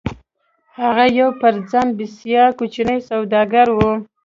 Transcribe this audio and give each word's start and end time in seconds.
هغه 0.81 1.05
يو 1.19 1.27
پر 1.41 1.53
ځان 1.71 1.87
بسيا 1.97 2.45
کوچنی 2.57 2.99
سوداګر 3.09 3.67
و. 3.73 3.79